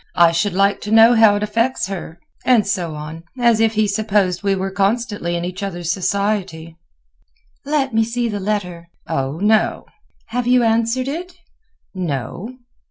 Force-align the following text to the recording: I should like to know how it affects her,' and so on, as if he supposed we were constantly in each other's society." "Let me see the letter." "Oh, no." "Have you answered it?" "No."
I 0.15 0.31
should 0.31 0.53
like 0.53 0.81
to 0.81 0.91
know 0.91 1.13
how 1.13 1.35
it 1.35 1.43
affects 1.43 1.85
her,' 1.85 2.19
and 2.43 2.65
so 2.65 2.95
on, 2.95 3.21
as 3.39 3.59
if 3.59 3.73
he 3.75 3.87
supposed 3.87 4.41
we 4.41 4.55
were 4.55 4.71
constantly 4.71 5.35
in 5.35 5.45
each 5.45 5.61
other's 5.61 5.91
society." 5.91 6.75
"Let 7.65 7.93
me 7.93 8.03
see 8.03 8.27
the 8.27 8.39
letter." 8.39 8.87
"Oh, 9.07 9.33
no." 9.37 9.85
"Have 10.29 10.47
you 10.47 10.63
answered 10.63 11.07
it?" 11.07 11.35
"No." 11.93 12.49